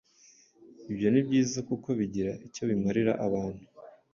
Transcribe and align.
Ibyo 0.91 1.07
ni 1.09 1.21
byiza 1.27 1.59
kuko 1.69 1.87
bigira 1.99 2.31
icyo 2.47 2.61
bimarira 2.69 3.11
abantu. 3.25 3.65